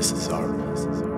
[0.00, 1.09] This is our.